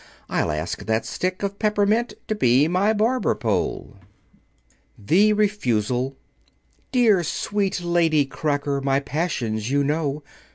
[0.29, 4.07] I'll ask that stick of peppermint To be my Barber pole." [Illustration:
[4.97, 6.17] The Barber] THE REFUSAL
[6.91, 10.23] "Dear, sweet Lady Cracker, My passions you know."